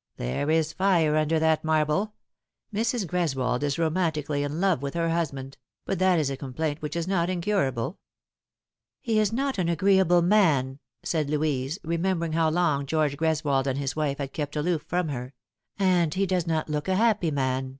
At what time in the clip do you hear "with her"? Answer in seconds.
4.82-5.10